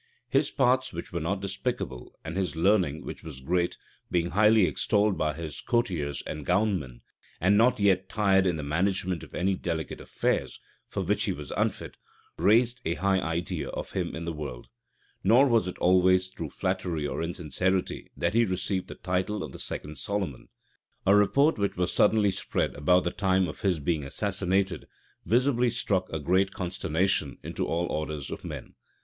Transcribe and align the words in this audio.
His 0.29 0.49
parts, 0.49 0.91
which 0.91 1.13
were 1.13 1.19
not 1.19 1.41
despicable, 1.41 2.15
and 2.25 2.35
his 2.35 2.55
learning, 2.55 3.05
which 3.05 3.21
was 3.23 3.39
great, 3.39 3.77
being 4.09 4.31
highly 4.31 4.65
extolled 4.65 5.15
by 5.15 5.35
his 5.35 5.61
courtiers 5.61 6.23
and 6.25 6.43
gownmen, 6.43 7.01
and 7.39 7.55
not 7.55 7.79
yet 7.79 8.09
tried 8.09 8.47
in 8.47 8.55
the 8.55 8.63
management 8.63 9.21
of 9.21 9.35
any 9.35 9.53
delicate 9.55 10.01
affairs, 10.01 10.59
for 10.87 11.01
which 11.03 11.25
he 11.25 11.31
was 11.31 11.51
unfit, 11.55 11.97
raised 12.39 12.81
a 12.83 12.95
high 12.95 13.19
idea 13.19 13.67
of 13.69 13.91
him 13.91 14.15
in 14.15 14.25
the 14.25 14.33
world; 14.33 14.69
nor 15.23 15.47
was 15.47 15.67
it 15.67 15.77
always 15.77 16.29
through 16.29 16.49
flattery 16.49 17.05
or 17.05 17.21
insincerity 17.21 18.09
that 18.17 18.33
he 18.33 18.43
received 18.43 18.87
the 18.87 18.95
title 18.95 19.43
of 19.43 19.51
the 19.51 19.59
second 19.59 19.99
Solomon. 19.99 20.49
A 21.05 21.13
report, 21.13 21.59
which 21.59 21.77
was 21.77 21.93
suddenly 21.93 22.31
spread 22.31 22.73
about 22.73 23.03
this 23.03 23.13
time 23.17 23.47
of 23.47 23.61
his 23.61 23.79
being 23.79 24.03
assassinated, 24.03 24.87
visibly 25.27 25.69
struck 25.69 26.09
a 26.11 26.17
great 26.19 26.53
consternation 26.53 27.37
into 27.43 27.67
all 27.67 27.85
orders 27.85 28.31
of 28.31 28.43
men. 28.43 28.73